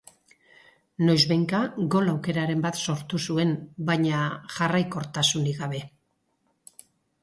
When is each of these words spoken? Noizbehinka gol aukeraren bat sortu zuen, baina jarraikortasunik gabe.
Noizbehinka 1.09 1.59
gol 1.97 2.09
aukeraren 2.15 2.65
bat 2.65 2.81
sortu 2.87 3.23
zuen, 3.29 3.55
baina 3.93 4.27
jarraikortasunik 4.59 5.65
gabe. 5.65 5.89